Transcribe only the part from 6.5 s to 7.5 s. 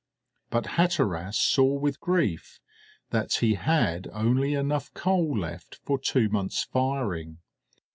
firing.